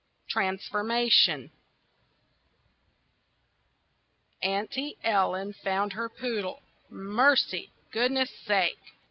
[0.31, 1.51] TRANSFORMATION
[4.41, 7.69] Auntie Ellen found her poodle Mercy!
[7.91, 8.79] Goodness sake!